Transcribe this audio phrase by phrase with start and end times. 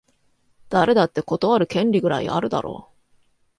[0.69, 2.89] 誰だって断る権利ぐらいあるだろ